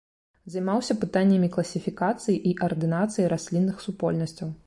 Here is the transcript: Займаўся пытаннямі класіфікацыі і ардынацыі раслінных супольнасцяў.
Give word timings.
Займаўся 0.53 0.95
пытаннямі 1.01 1.49
класіфікацыі 1.57 2.39
і 2.51 2.55
ардынацыі 2.69 3.31
раслінных 3.37 3.77
супольнасцяў. 3.87 4.49